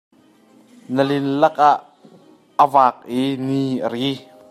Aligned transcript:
Nilin 0.95 1.27
lakah 1.41 1.77
a 2.63 2.65
vak 2.73 2.95
i 3.21 3.21
ni 3.47 3.61
a 3.85 3.87
ri. 3.93 4.09